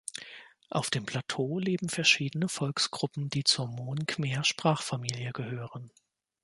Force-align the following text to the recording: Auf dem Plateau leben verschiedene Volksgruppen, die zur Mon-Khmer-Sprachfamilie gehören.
Auf 0.71 0.89
dem 0.89 1.05
Plateau 1.05 1.59
leben 1.59 1.87
verschiedene 1.87 2.49
Volksgruppen, 2.49 3.29
die 3.29 3.43
zur 3.43 3.67
Mon-Khmer-Sprachfamilie 3.67 5.31
gehören. 5.31 5.91